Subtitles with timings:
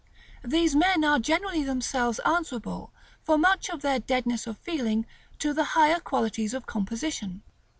[0.43, 2.91] These men are generally themselves answerable
[3.23, 5.05] for much of their deadness of feeling
[5.37, 7.43] to the higher qualities of composition.